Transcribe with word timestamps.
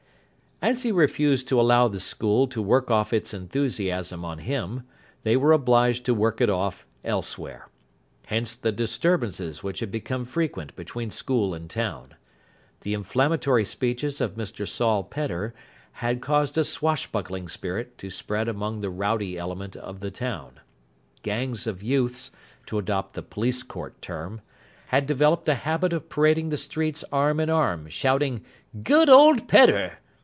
As 0.63 0.83
he 0.83 0.91
refused 0.91 1.47
to 1.47 1.59
allow 1.59 1.87
the 1.87 1.99
school 1.99 2.45
to 2.49 2.61
work 2.61 2.91
off 2.91 3.13
its 3.13 3.33
enthusiasm 3.33 4.23
on 4.23 4.37
him, 4.37 4.83
they 5.23 5.35
were 5.35 5.53
obliged 5.53 6.05
to 6.05 6.13
work 6.13 6.39
it 6.39 6.51
off 6.51 6.85
elsewhere. 7.03 7.67
Hence 8.27 8.55
the 8.55 8.71
disturbances 8.71 9.63
which 9.63 9.79
had 9.79 9.89
become 9.89 10.23
frequent 10.23 10.75
between 10.75 11.09
school 11.09 11.55
and 11.55 11.67
town. 11.67 12.13
The 12.81 12.93
inflammatory 12.93 13.65
speeches 13.65 14.21
of 14.21 14.35
Mr 14.35 14.67
Saul 14.67 15.03
Pedder 15.03 15.55
had 15.93 16.21
caused 16.21 16.59
a 16.59 16.63
swashbuckling 16.63 17.47
spirit 17.47 17.97
to 17.97 18.11
spread 18.11 18.47
among 18.47 18.81
the 18.81 18.91
rowdy 18.91 19.39
element 19.39 19.75
of 19.75 19.99
the 19.99 20.11
town. 20.11 20.59
Gangs 21.23 21.65
of 21.65 21.81
youths, 21.81 22.29
to 22.67 22.77
adopt 22.77 23.15
the 23.15 23.23
police 23.23 23.63
court 23.63 23.99
term, 23.99 24.41
had 24.89 25.07
developed 25.07 25.49
a 25.49 25.55
habit 25.55 25.91
of 25.91 26.07
parading 26.07 26.49
the 26.49 26.55
streets 26.55 27.03
arm 27.11 27.39
in 27.39 27.49
arm, 27.49 27.89
shouting 27.89 28.45
"Good 28.83 29.09
old 29.09 29.47
Pedder!" 29.47 29.97